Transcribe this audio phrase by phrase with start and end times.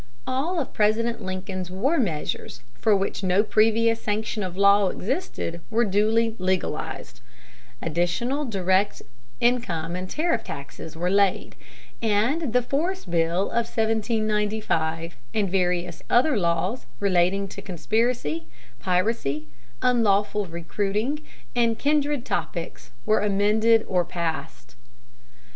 [0.25, 5.85] All of President Lincoln's war measures for which no previous sanction of law existed were
[5.85, 7.19] duly legalized;
[7.83, 9.03] additional direct
[9.41, 11.55] income and tariff taxes were laid;
[12.01, 18.45] and the Force Bill of 1795, and various other laws relating to conspiracy,
[18.79, 19.45] piracy,
[19.83, 21.21] unlawful recruiting,
[21.55, 24.75] and kindred topics, were amended or passed.